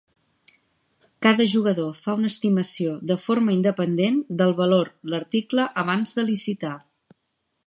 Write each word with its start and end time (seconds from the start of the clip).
Cada 1.25 1.45
jugador 1.51 1.93
fa 2.05 2.15
una 2.21 2.31
estimació 2.33 2.97
de 3.13 3.19
forma 3.27 3.55
independent 3.59 4.19
del 4.43 4.57
valor 4.65 4.93
l'article 5.15 5.71
abans 5.87 6.21
de 6.21 6.31
licitar. 6.33 6.79